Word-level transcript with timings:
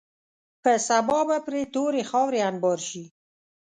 په 0.63 0.71
سبا 0.87 1.19
به 1.27 1.37
پرې 1.45 1.61
تورې 1.73 2.03
خاورې 2.09 2.39
انبار 2.49 2.79
شي. 2.89 3.03